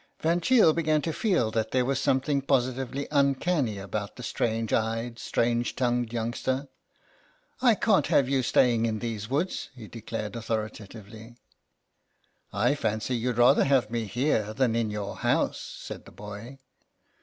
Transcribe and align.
Van 0.19 0.41
Cheele 0.41 0.73
began 0.73 0.99
to 0.99 1.13
feel 1.13 1.51
that 1.51 1.69
there 1.69 1.85
was 1.85 2.01
something 2.01 2.41
positively 2.41 3.07
uncanny 3.11 3.77
about 3.77 4.15
the 4.15 4.23
strange 4.23 4.73
eyed, 4.73 5.19
strange 5.19 5.75
tongued 5.75 6.11
youngster." 6.11 6.67
I 7.61 7.75
can't 7.75 8.07
have 8.07 8.27
you 8.27 8.41
staying 8.41 8.87
in 8.87 8.97
these 8.97 9.29
woods," 9.29 9.69
he 9.75 9.87
declared 9.87 10.35
authoritatively. 10.35 11.35
GABRIEL 12.51 12.51
ERNEST 12.51 12.51
S 12.51 12.51
i" 12.55 12.65
I 12.69 12.73
fancy 12.73 13.15
you'd 13.15 13.37
rather 13.37 13.63
have 13.63 13.91
me 13.91 14.05
here 14.05 14.55
than 14.55 14.75
in 14.75 14.89
your 14.89 15.17
house," 15.17 15.59
said 15.61 16.05
the 16.05 16.11
boy. 16.11 16.57